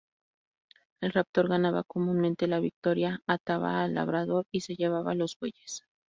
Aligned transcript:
El 0.99 1.11
raptor 1.13 1.47
ganaba 1.47 1.83
comúnmente 1.83 2.47
la 2.47 2.59
victoria, 2.59 3.21
ataba 3.27 3.83
al 3.83 3.93
labrador 3.93 4.47
y 4.51 4.61
se 4.61 4.73
llevaba 4.75 5.13
los 5.13 5.37
bueyes. 5.39 5.83